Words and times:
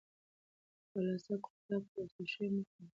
خالصه 0.91 1.33
کوفته 1.43 1.75
پروسس 1.87 2.17
شوې 2.31 2.47
نه 2.53 2.61
شمېرل 2.63 2.69
کېږي. 2.71 2.89